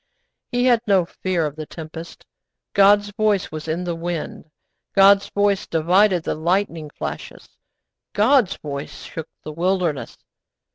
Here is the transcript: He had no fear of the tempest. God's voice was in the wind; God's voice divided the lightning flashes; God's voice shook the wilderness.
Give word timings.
He 0.51 0.65
had 0.65 0.81
no 0.87 1.05
fear 1.05 1.45
of 1.45 1.55
the 1.55 1.67
tempest. 1.67 2.25
God's 2.73 3.11
voice 3.11 3.51
was 3.51 3.67
in 3.67 3.83
the 3.83 3.93
wind; 3.93 4.49
God's 4.95 5.29
voice 5.29 5.67
divided 5.67 6.23
the 6.23 6.33
lightning 6.33 6.89
flashes; 6.89 7.49
God's 8.13 8.57
voice 8.57 9.03
shook 9.03 9.29
the 9.43 9.51
wilderness. 9.51 10.17